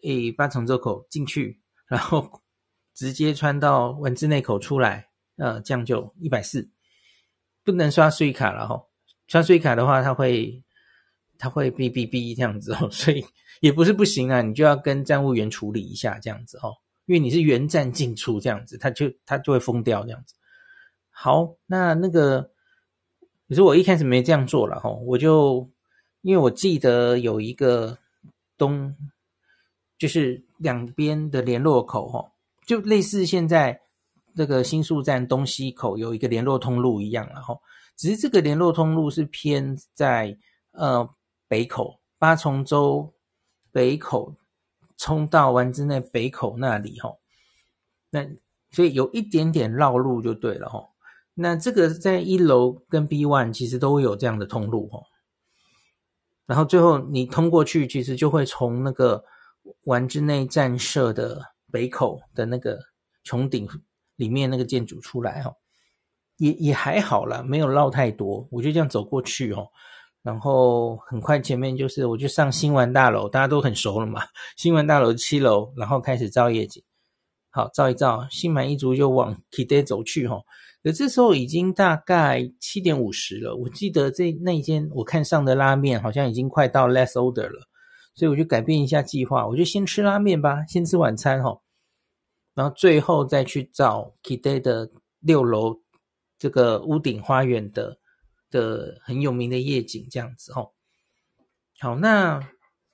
[0.04, 2.30] 诶八重洲口进去，然后
[2.94, 6.70] 直接穿到文字内口出来，呃，这样就一百四，
[7.64, 8.80] 不能刷税卡了哈。
[9.26, 10.64] 刷税卡的话，它会
[11.40, 13.26] 它会哔哔哔这样子哦，所以
[13.62, 20.36] 也不是不行啊，你就要跟站务员处理一下这样子哦，因为你是原站进出这样子，它就它就会封掉这样子。
[21.10, 22.52] 好，那那个，
[23.50, 25.68] 可是我一开始没这样做了哈，我就
[26.22, 27.98] 因为我记得有一个
[28.58, 28.96] 东，
[29.98, 32.32] 就是两边的联络口哈，
[32.66, 33.82] 就类似现在
[34.36, 37.58] 这个新宿站东西口有一个联络通路一样了哈，
[37.96, 40.38] 只是这个联络通路是偏在
[40.72, 41.10] 呃
[41.48, 43.12] 北口八重洲
[43.72, 44.36] 北口
[44.98, 47.14] 冲到丸之内北口那里哈，
[48.10, 48.28] 那
[48.72, 50.90] 所以有一点点绕路就对了哈。
[51.36, 55.04] 那这个在一楼跟 B one 其实都有这样的通路哦，
[56.48, 59.24] 然后最后你通过去，其实就会从那个
[59.84, 61.40] 丸之内站舍的
[61.72, 62.80] 北口的那个
[63.24, 63.68] 穹顶
[64.16, 65.54] 里面那个建筑出来哈，
[66.38, 69.68] 也也还好啦，没有绕太多，我就这样走过去哦，
[70.28, 74.22] 然后很快前面就是我就上新闻大楼，大家都很熟了嘛，
[74.58, 76.84] 新闻大楼七楼，然后开始照夜景，
[77.50, 80.42] 好照一照，心满意足就往 Kide 走去哈。
[80.84, 87.62] 可这时候已经大概七点五十了，我记得这那间我看上的拉面好像已经快到 last order 了，
[88.14, 91.58] 所以我就改变一下计划，我就先吃拉面吧，先吃晚餐哈，
[92.54, 94.90] 然后最后再去找 Kide 的
[95.22, 95.80] 六楼
[96.38, 97.98] 这个屋顶花园的
[98.50, 100.72] 的很有名的夜景这样子哦。
[101.80, 102.50] 好，那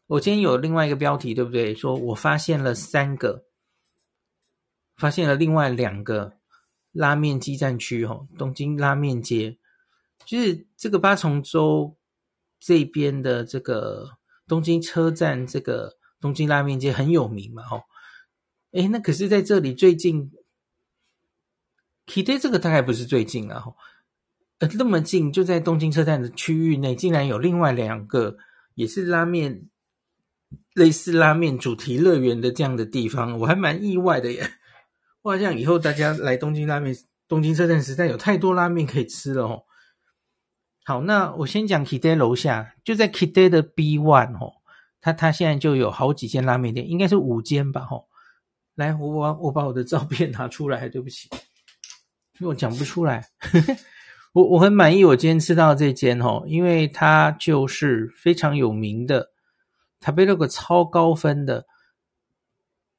[0.07, 1.73] 我今天有另外一个标题对不对？
[1.75, 3.45] 说我发现了三个，
[4.95, 6.33] 发现了另外两个。
[6.95, 9.57] 拉面基站区，哦，东京拉面街，
[10.27, 11.97] 就是这个八重洲
[12.59, 17.81] 这边的这个东京车站，这个东京拉面街很有名嘛，哦，
[18.73, 20.31] 诶，那可是在这里最近
[22.05, 23.75] ，Kide 这个大概不是最近啊，哈，
[24.77, 28.37] 那么近就在东京车站的区域内，竟然有另外两个
[28.75, 29.67] 也是拉面，
[30.73, 34.51] 类似拉面主题乐园的这样的地方，我还蛮意外的耶。
[35.23, 36.95] 哇，这样以后大家来东京拉面，
[37.27, 39.63] 东京车站实在有太多拉面可以吃了哦。
[40.85, 44.51] 好，那我先讲 Kide 楼下，就在 Kide 的 B one 哦，
[44.99, 47.87] 它它现在就有好几间拉面店，应该是五间吧？
[47.89, 48.05] 哦，
[48.75, 51.29] 来，我我我把我的照片拿出来，对不起，
[52.39, 53.25] 因为我讲不出来。
[53.39, 53.75] 呵呵
[54.33, 59.29] 我我很满意我今天吃到这间哦，因为它就是非常有名的，
[59.99, 61.65] 它被那个超高分的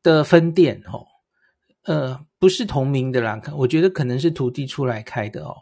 [0.03, 1.07] 的分店哦。
[1.87, 5.55] 呃，不是同名的啦，我觉得可能是徒弟出来开的哦。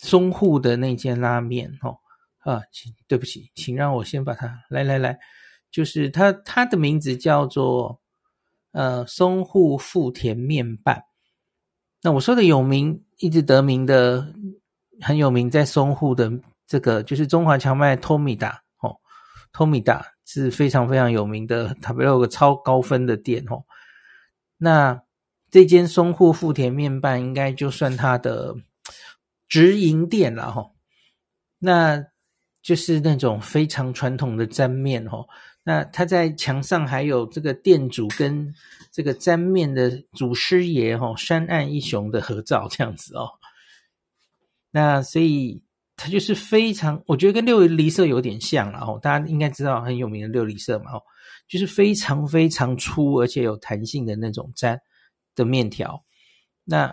[0.00, 1.98] 松户的那间拉面哦，
[2.38, 5.18] 啊，请对不起，请让我先把它来来来，
[5.70, 8.00] 就是它它的名字叫做
[8.70, 11.02] 呃松户富田面饭。
[12.00, 14.32] 那我说的有名，一直得名的
[15.00, 16.30] 很有名，在松户的
[16.66, 18.96] 这个就是中华荞麦 Tomida 哦
[19.52, 23.64] ，Tomida 是非常非常有名的，它有个超高分的店哦，
[24.56, 25.02] 那。
[25.50, 28.54] 这间松户富田面饭应该就算它的
[29.48, 30.72] 直营店了哈，
[31.58, 32.04] 那
[32.60, 35.26] 就是那种非常传统的沾面哦。
[35.64, 38.54] 那它在墙上还有这个店主跟
[38.92, 43.30] 这个沾面的祖师爷哈山岸一雄的合照这样子哦。
[44.70, 45.62] 那所以
[45.96, 48.98] 它就是非常，我觉得跟六里社有点像了哦。
[49.02, 51.02] 大家应该知道很有名的六里社嘛哦，
[51.48, 54.78] 就是非常非常粗而且有弹性的那种粘。
[55.34, 56.04] 的面条，
[56.64, 56.92] 那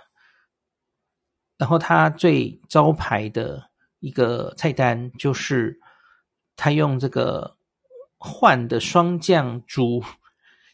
[1.58, 5.76] 然后它最招牌的一个菜单就是
[6.56, 7.58] 他用这个
[8.20, 10.04] 换的双酱猪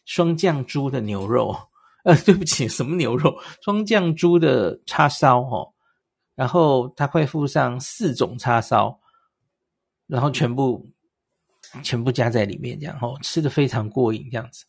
[0.04, 1.56] 双降猪的牛肉，
[2.04, 3.34] 呃，对不起，什么牛肉？
[3.64, 5.72] 双降猪的叉烧哦，
[6.34, 8.98] 然后他会附上四种叉烧，
[10.06, 10.90] 然后全部
[11.82, 14.64] 全部加在里面，这样哦，吃的非常过瘾，这样子。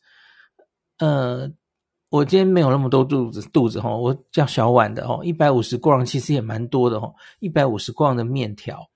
[1.00, 1.52] 呃，
[2.10, 8.90] 我今天没有那么多肚子肚子哈，我叫小碗的哦，一百五十 g 其实也蛮多的哦，一百五十 g 的面条。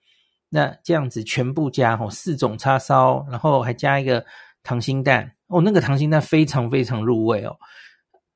[0.49, 4.25] 那这样子全部加哦，四种叉烧，然后还加一个
[4.63, 7.57] 溏心蛋哦，那个溏心蛋非常非常入味哦。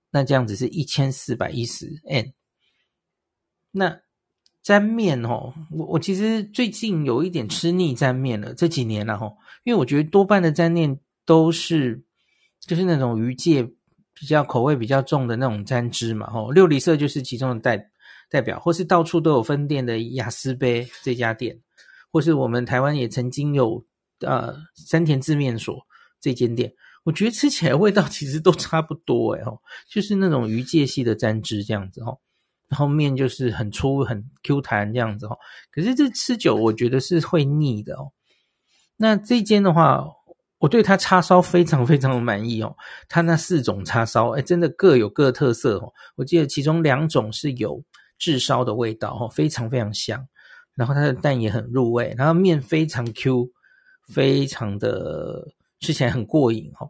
[0.10, 2.34] 那这样子是一千四百一十 N。
[3.72, 4.02] 那
[4.64, 9.32] 沾面哦，我我其实最近有一点吃腻沾面了，这几年了哈，
[9.64, 12.04] 因为我觉得多半的沾面都是
[12.60, 13.64] 就是那种鱼介
[14.14, 17.90] 比较口味比较重的那种沾汁嘛，吼，六里色就是其中的代
[18.30, 21.60] 代表，或是到处都有分店的雅思杯这家店。
[22.14, 23.82] 或是我们台湾也曾经有
[24.20, 25.80] 呃山田制面所
[26.20, 26.70] 这间店，
[27.06, 29.44] 我觉得吃起来味道其实都差不多诶，
[29.90, 32.20] 就是那种鱼介系的沾汁这样子哦，
[32.72, 35.38] 然后面就是很粗很 Q 弹这样子哦，
[35.70, 38.14] 可是这吃久我觉得是会腻的哦。
[38.96, 40.08] 那这间的话，
[40.58, 42.74] 我对它叉烧非常非常的满意哦，
[43.10, 47.84] 它那四种叉烧诶真的各有各特色哦，我记得其中两种是有
[48.18, 50.26] 炙烧的味道哦，非常非常香。
[50.74, 53.52] 然后它的蛋也很入味，然后面非常 Q，
[54.08, 55.46] 非常的
[55.82, 56.90] 吃起来很过瘾哈。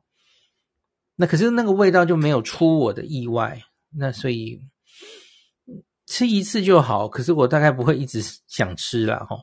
[1.15, 4.61] 那可是那个味道就没有出我的意外，那所以
[6.11, 7.07] 吃一次就好。
[7.07, 9.37] 可是我大概不会一直想吃了哈。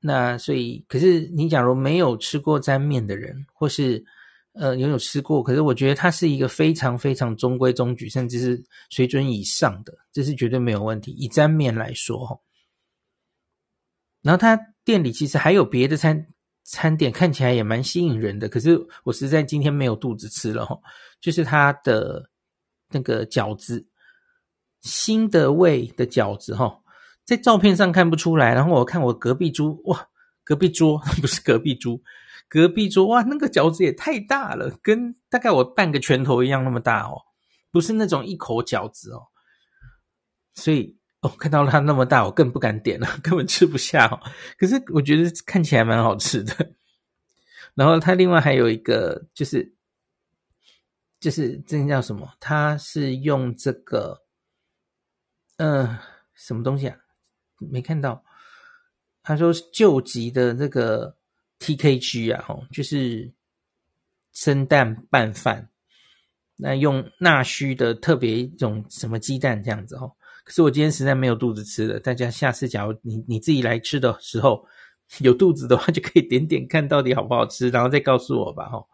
[0.00, 4.04] 那所以，可是你假如没有吃过沾面的人，或是
[4.52, 11.12] 呃有有吃过，可是我觉得它是一个非常非常中规中矩，甚至是水准以上的，这是绝对没有问题。
[11.12, 12.36] 以沾面来说哈。
[14.22, 16.26] 然后他店里其实还有别的餐
[16.64, 18.48] 餐点，看起来也蛮吸引人的。
[18.48, 20.76] 可是我实在今天没有肚子吃了哈，
[21.20, 22.28] 就是他的
[22.88, 23.86] 那个饺子，
[24.82, 26.80] 新的味的饺子哈，
[27.24, 28.52] 在照片上看不出来。
[28.52, 30.08] 然后我看我隔壁桌，哇，
[30.44, 31.98] 隔壁桌 不是隔壁桌，
[32.48, 37.22] 隔壁桌哇，那个饺子也太大了，跟大概我半个拳头一样那么大哦，
[37.72, 39.28] 不是那种一口饺子哦，
[40.54, 40.98] 所以。
[41.22, 44.18] 哦，看到它那么大，我更不敢点了， 根本吃不下哦。
[44.58, 46.72] 可是我觉得看起来蛮好吃的。
[47.76, 49.72] 然后它另外还有一个，就是
[51.20, 52.28] 就是这叫什么？
[52.40, 54.20] 它是用这个，
[55.56, 55.98] 嗯、
[56.34, 56.96] 什么东西啊？
[57.58, 58.24] 没看到。
[59.22, 61.16] 他说救急的这个
[61.60, 63.32] TKG 啊，哦，就是
[64.32, 65.70] 生蛋拌饭，
[66.56, 70.12] 那用纳须的特别一种什么鸡蛋这样子哦。
[70.42, 74.66] 可是我今天实在没有肚子吃了，大家下次假如你你自己来吃的时候
[75.20, 78.68] 有肚子的话，就可以点点看到底好不好吃，然后再告诉我吧。
[78.68, 78.84] 哈，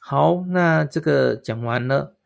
[0.00, 2.16] 好，那这个讲完了，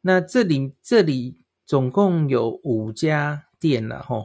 [0.00, 1.40] 那这里这里
[1.72, 4.22] 总共有五家店了，哈，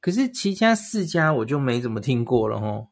[0.00, 2.84] 可是其他四家我就没怎么听过了，哈，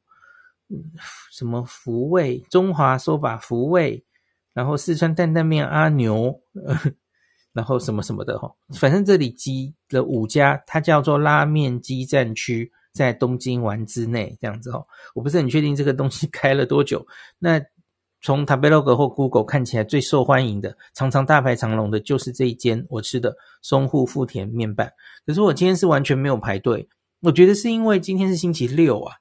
[1.33, 4.07] 什么福味、中华说法福味，
[4.55, 6.41] 然后四川担担面阿牛。
[7.53, 14.87] 然后什么什么的哈，反正这里集了五家，它叫做拉面基战区，在东京丸之内这样子哈。
[15.17, 17.05] 我不是很确定这个东西开了多久。
[17.41, 17.61] 那
[18.21, 24.93] 从 Tabelog 或 Google 看起来最受欢迎的，常常大排长龙的，就是这一间我吃的松户富田面拌。
[25.25, 26.89] 可是我今天是完全没有排队，
[27.21, 29.15] 我觉得是因为今天是星期六啊，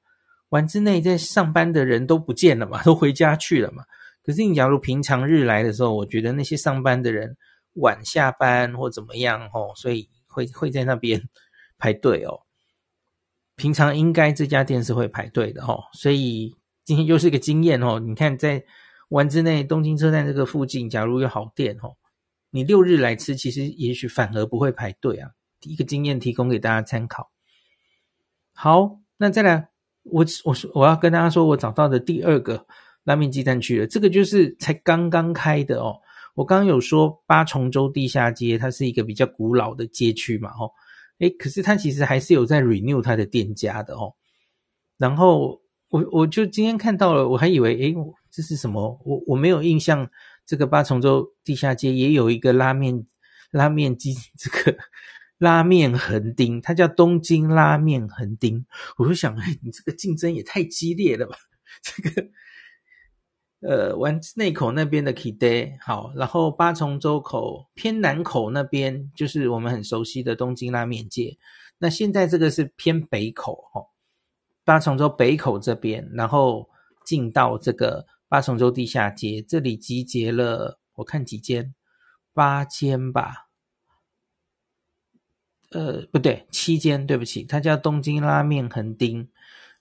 [0.50, 3.84] 丸之内在上班的人都不见了嘛，都回家去了嘛。
[4.24, 7.36] 可是你假如平常日来的时候，我觉得那些上班的人。
[7.80, 11.22] 晚下班或怎么样哦，所以会会在那边
[11.78, 12.40] 排队哦。
[13.58, 16.56] 平常应该这家店是会排队的哦，所以
[16.86, 18.00] 今天又是一个经验哦。
[18.00, 18.64] 你看在
[19.16, 21.96] 丸之内东京车站这个附近，假如有好店哦，
[22.50, 25.32] 你六日来吃，其实也许反而不会排队啊。
[25.62, 27.32] 一个经验提供给大家参考。
[28.52, 29.70] 好，那再来，
[30.04, 32.68] 我我我要跟大家说，我找到的第二个
[33.06, 35.96] 拉面鸡蛋区了，这个就是才刚刚开的哦。
[36.34, 40.70] 我刚刚有说八重洲地下街，它是一个比较古老的街区嘛，吼，
[41.20, 44.14] 诶，可是它其实还是有在 renew 它的店家的哦。
[44.98, 47.96] 然后我我就今天看到了，我还以为诶，
[48.36, 49.00] 这是什么？
[49.06, 50.10] 我我没有印象，
[50.46, 53.06] 这个八重洲地下街也有一个拉面
[53.52, 54.78] 拉面机，这个
[55.40, 58.66] 拉面横丁，它叫东京拉面横丁。
[58.98, 61.38] 我就想，诶，你这个竞争也太激烈了吧，
[61.82, 62.28] 这个。
[63.62, 71.36] 呃，丸之内口那边的 Kide 好，然后八重洲口偏南口那边就是我们很熟悉的东京拉面街。
[71.80, 73.82] 那现在这个是偏北口哈，
[74.64, 76.70] 八重洲北口这边，然后
[77.06, 78.06] 进到这个
[78.36, 81.74] 八重洲地下街，这里集结了我看几间，
[82.34, 83.48] 八间吧，
[85.72, 89.30] 呃，不对，七间，对不起，它叫东京拉面横丁。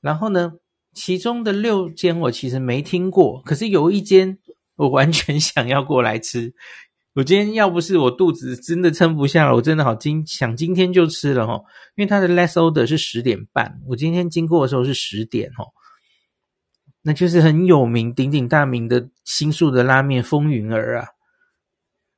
[0.00, 0.52] 然后呢，
[0.92, 4.38] 其中的六间我其实没听过，可是有一间
[4.76, 6.54] 我完全想要过来吃。
[7.14, 11.64] 我今天要不是我肚子真的撑不下了，我真的好今想今天就吃了哦，
[11.96, 15.66] 因为它的 last order 是十点半，我今天经过的时候是十点哦，
[17.04, 21.08] 那就是很有名、鼎鼎大名的新宿的拉面风云儿啊，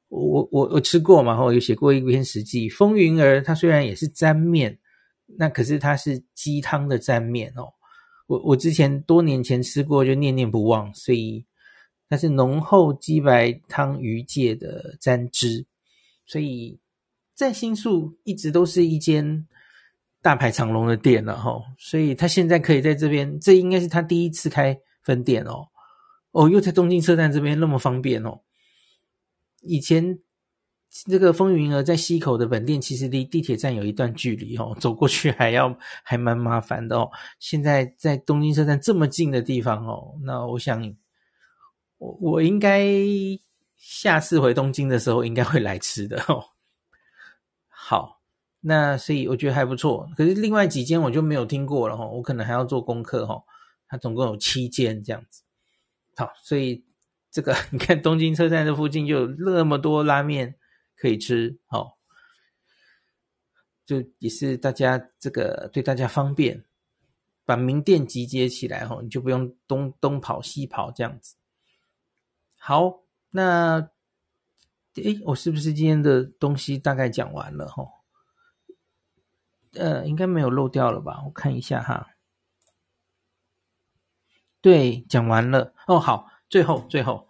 [0.08, 4.78] 我我我吃过嘛，我有写过一篇食记，风云儿它虽然也是沾面，
[5.36, 7.74] 那可是它是鸡汤的沾面哦，
[8.26, 11.44] 我我之前多年前吃过就念念不忘，所以。
[12.08, 15.66] 它是浓厚鸡白汤鱼介的沾汁，
[16.24, 16.78] 所以
[17.34, 19.44] 在新宿一直都是一间
[20.26, 21.62] 大排长龙的店了哈。
[21.78, 25.68] 所以他现在可以在这边，这应该是他第一次开分店哦。
[26.32, 28.40] 哦，又在东京车站这边那么方便哦。
[29.62, 30.18] 以前
[30.90, 37.08] 这个风云儿在西口的本店其实离地铁站有一段距离哦， 走过去还要还蛮麻烦的哦。
[37.38, 40.96] 现在在东京车站这么近的地方哦，那我想。
[41.98, 42.84] 我我应该
[43.78, 46.44] 下次回东京的时候应该会来吃的哦。
[47.68, 48.15] 好，
[48.68, 50.10] 那所以我觉得还不错。
[50.16, 53.40] 可是另外几间我就没有听过了哈，我可能还要做功课哈。
[53.86, 55.44] 它总共有七间这样子。
[56.16, 56.84] 好，所以
[57.30, 60.56] 这个你看东京车站这附近就有那么多拉面
[60.96, 61.96] 可以吃，好，
[63.84, 66.64] 就也是大家这个对大家方便，
[67.44, 71.36] 把名店集结起来哈，你就不用东东跑西跑这样子。
[72.56, 73.90] 好，那
[74.94, 77.88] 诶，我是不是今天的东西大概讲完了齁？
[79.78, 81.22] 呃，应该没有漏掉了吧？
[81.24, 82.08] 我看一下哈。
[84.60, 85.98] 对，讲完了哦。
[85.98, 87.28] 好，最后最后，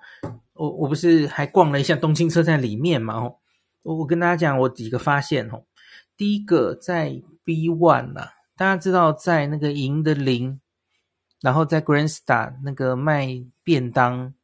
[0.54, 3.14] 我我不是还逛了一下东京车站里面嘛？
[3.14, 3.36] 哦，
[3.82, 5.64] 我我跟大家讲我几个发现哦。
[6.16, 10.60] 第一个在 B One 呐，大家知道在那个银的菱，
[11.40, 14.34] 然后在 Grand Star 那个卖便当。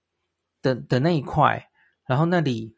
[0.62, 1.68] 的的那一块，
[2.06, 2.76] 然后那里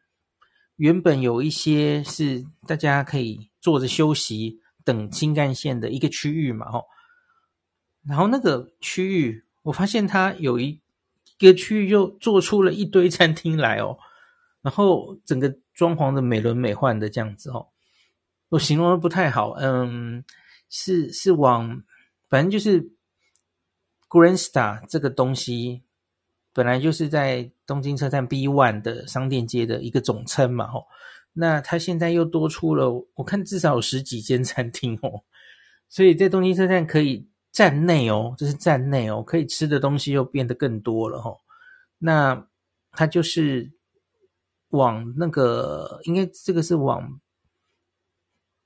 [0.77, 6.85] 原本有一些是大家可以坐着休息等新干线的一个区域嘛，吼。
[8.07, 10.79] 然后那个区域，我发现它有一
[11.37, 13.97] 个区域又做出了一堆餐厅来哦，
[14.61, 17.67] 然后整个装潢的美轮美奂的这样子哦，
[18.49, 20.23] 我形容的不太好，嗯，
[20.69, 21.83] 是是往
[22.29, 22.81] 反正就是
[24.07, 25.81] Grand Star 这个东西。
[26.53, 30.87] 本来就是在东京车站 B One 的商店街的一个总称嘛，吼，
[31.35, 35.23] 那它现在又多出了，我看至少有十几间餐厅哦，
[35.87, 41.41] 所以在东京车站可以站内哦，这是站内哦，可以吃的东西又变得更多了吼。
[41.99, 42.47] 那
[42.91, 43.71] 它就是
[44.69, 47.19] 往那个，应该这个是往，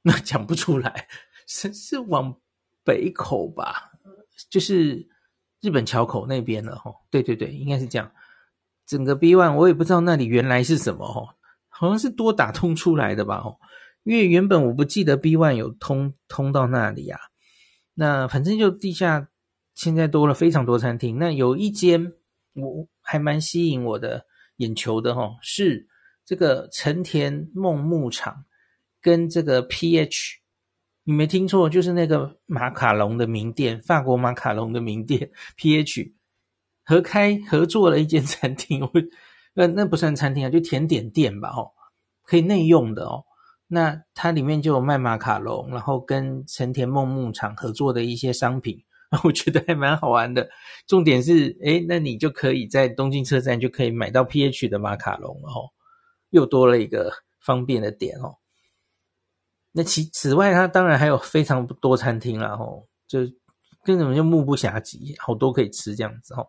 [0.01, 1.07] 那 讲不出来，
[1.47, 2.39] 是是往
[2.83, 3.91] 北口吧，
[4.49, 5.09] 就是。
[5.61, 8.09] 日本桥口那边了哈，对对对，应该是这样。
[8.85, 11.35] 整个 B One 我也不知道那里原来是什么哈，
[11.79, 13.55] 好像是多打通出来的吧哈，
[14.03, 17.17] 因为原本我不记得 B One 有通通到那里呀。
[17.93, 19.29] 那反正就地下
[19.75, 22.11] 现在多了非常多餐厅，那有一间
[22.53, 24.25] 我还蛮吸引我的
[24.57, 25.87] 眼球的哈，是
[26.25, 28.43] 这个成田梦牧场
[29.01, 30.33] 跟这个 PH。
[31.05, 36.11] 你没听错，就是那个马卡龙的名店，法国马卡龙的名店 PH
[36.83, 38.81] 合开合作了一间餐厅，
[39.59, 41.71] 那那不算餐厅啊，就甜点店吧，哦，
[42.23, 43.25] 可以内用的哦。
[43.67, 48.81] 那它里面就有卖马卡龙，然后跟成田梦牧场合作的一些商品，
[49.23, 50.49] 我觉得还蛮好玩的。
[50.87, 55.69] 重点是，诶，那你就可以在东京车站就可以买到 PH 的马卡龙了，哦，
[56.29, 58.37] 又多了一个方便的点哦。
[59.73, 63.19] 那其此外，它当然还有非常多餐厅啦，吼，就
[63.83, 66.47] 根本就目不暇接，好多可以吃这样子，哦。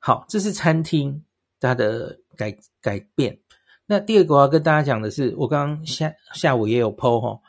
[0.00, 1.24] 好，这是餐厅
[1.60, 3.38] 它的改改变。
[3.86, 7.40] 那第二个我要跟大家讲的是，我刚刚下下午也有 po 吼，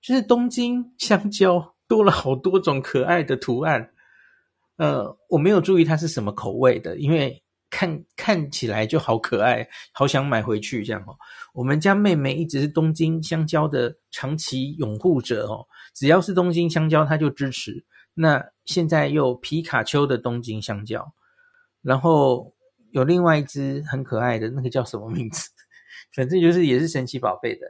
[0.00, 3.90] 就是东京香蕉 多了好多种可爱的图案。
[4.76, 7.42] 呃，我没有注意它是什么口味的，因为。
[7.72, 11.14] 看看起来就好可爱，好想买回去这样哦。
[11.54, 15.64] 我们家妹妹一直是东京香蕉的长期拥护者哦，
[15.94, 17.86] 只要是东京香蕉，她就支持。
[18.12, 21.14] 那现在又皮卡丘的东京香蕉，
[21.80, 22.52] 然后
[22.92, 25.48] 有另外一只很可爱的那个叫什么名字？
[26.14, 27.66] 反正就是也是神奇宝贝的。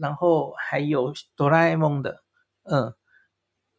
[0.00, 2.22] 然后还有哆啦 A 梦的，
[2.64, 2.94] 嗯，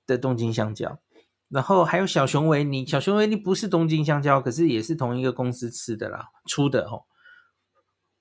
[0.06, 1.00] 的东京香蕉。
[1.48, 7.04] 然后还有小熊维尼，小熊维尼不是东京香蕉，可是也是同一个公司吃的啦，出的哦。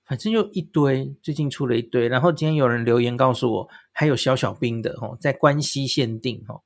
[0.04, 2.08] 反正就一堆，最近出了一堆。
[2.08, 6.60] 然后今天有人留言告诉我，还有小小兵的哦，在关西限定哦，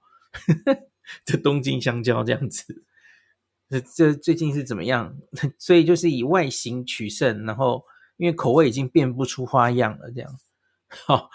[1.27, 2.85] 这东京香蕉这样子。
[3.81, 5.17] 这最近是怎么样？
[5.59, 7.85] 所以就是以外形取胜，然后
[8.17, 10.39] 因为口味已经变不出花样了，这样。
[11.07, 11.31] 好，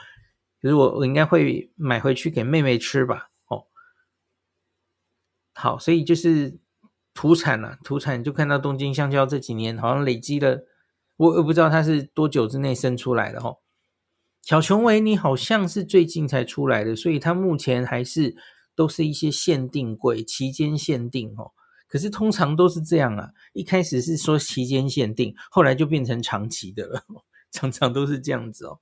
[0.62, 3.30] 可是我我应该会买回去给妹妹吃吧。
[3.48, 3.66] 哦，
[5.54, 6.58] 好，所以就是
[7.14, 10.66] 土产啊，土产就看到东京香蕉这几年好像累积了。
[11.18, 13.58] 我我不知道它是多久之内生出来的哦。
[14.42, 18.38] 小熊维尼好像是最近才出来的，所以它目前还是
[18.74, 21.52] 都是一些限定柜，期间限定哦。
[21.90, 27.04] 可是通常都是这样啊，一开始是说期间限定，后来就变成长期的了，
[27.52, 28.80] 常常都是这样子哦。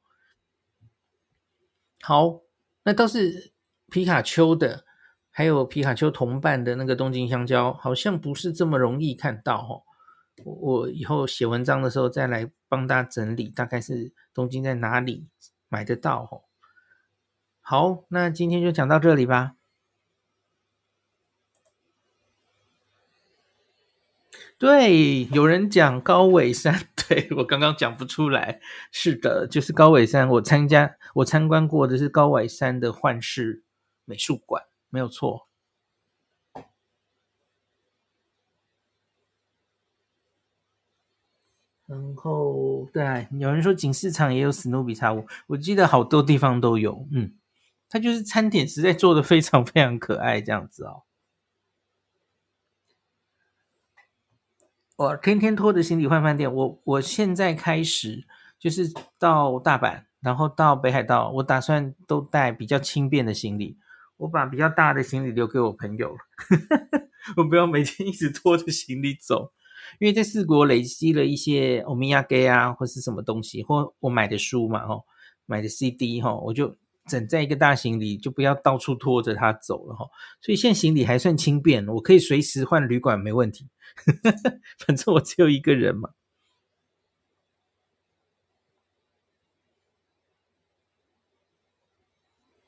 [2.01, 2.41] 好，
[2.83, 3.53] 那倒是
[3.89, 4.85] 皮卡丘的，
[5.31, 9.83] 还有皮卡丘同伴的那个东京香蕉，好像不是这么容易看到哦。
[10.45, 15.27] 我以后写文章的时候再来帮大家整理，大概是东京在哪里
[15.67, 16.43] 买得到哦。
[17.59, 19.56] 好，那今天就讲到这里吧。
[24.59, 28.59] 对，有人讲高尾山，对，我刚刚讲不出来。
[28.91, 30.27] 是的，就是高尾山。
[30.27, 33.63] 我参加，我参观过的是高尾山的幻视
[34.05, 35.47] 美术馆，没有错。
[41.85, 47.07] 然后，对，有人说锦市场也有史努比茶屋，我记得好多地方都有。
[47.13, 47.35] 嗯，
[47.87, 51.06] 它就是餐点实在做的非常非常可爱，这样子哦。
[54.97, 58.25] 我天天拖着行李换饭店，我我现在开始
[58.57, 63.77] 就是到大阪，然后到北海道，我打算都带比较轻便的行李，
[64.17, 66.17] 我把比较大的行李留给我朋友了，
[67.37, 69.53] 我不要每天一直拖着行李走。
[69.99, 75.05] 因为在四国累积了一些欧米亚给啊，或是什么东西，或我买的书嘛，吼，
[75.45, 76.75] 买的 CD 吼，我就
[77.07, 80.09] 整在一个大行李，就不要到处拖着它走了吼。
[80.41, 83.67] 所以现在行李还算轻便，我可以随时换旅馆没问题，
[84.85, 86.09] 反正我只有一个人嘛。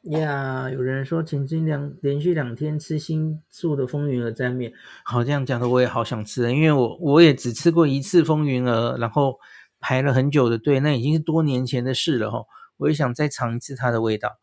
[0.03, 4.73] 呀有人说请尽量连续两天吃新宿的风云儿沾面，
[5.03, 9.37] 好，这样讲的我也好想吃，因为我我也只吃过一次风云儿，然后
[9.79, 12.43] 排了很久的队，那已经是多年前的事了哈，
[12.79, 14.39] 我也想再尝一次它的味道。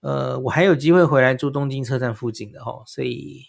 [0.00, 3.44] 呃，我还有机会回来住东京车站附近的哈，所以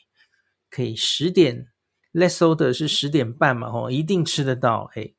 [0.70, 1.72] 可以十点
[2.14, 5.16] ，Let's order 是十点半嘛哈，一定吃得到嘿。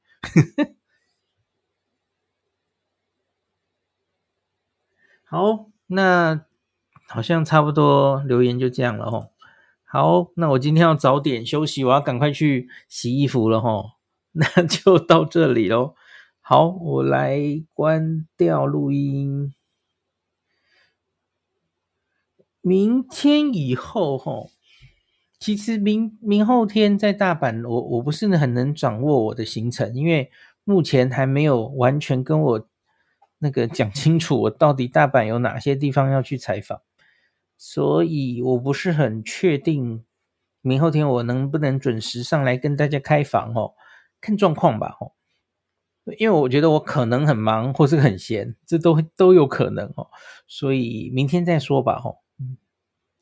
[5.24, 6.44] 好，那
[7.08, 9.32] 好像差不多留言就这样了吼。
[9.84, 13.92] 好，那我今天要早点休息，我要赶快去洗衣服了吼。
[14.32, 15.94] 那就到这里喽。
[16.42, 17.40] 好，我来
[17.72, 19.54] 关掉录音。
[22.60, 24.48] 明天以后哈，
[25.38, 30.30] 其实明明后天在大阪，我我不是很能掌握我的行程，因为
[30.64, 32.68] 目前还没有完全跟我。
[33.44, 36.80] 那个讲清楚，我到底大阪有哪些地方要去采访，
[37.58, 40.04] 所以我不是很确定
[40.60, 43.74] 明后天我能不能准时上来跟大家开房哦，
[44.20, 45.10] 看状况吧哦，
[46.18, 50.08] 因为我觉得我可能很忙或是很闲，这都都有可能哦，
[50.46, 52.16] 所以明天再说吧哦，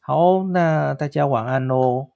[0.00, 2.10] 好，那大家晚安喽。